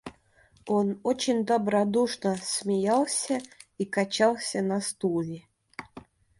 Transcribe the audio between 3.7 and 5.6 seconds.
и качался на стуле.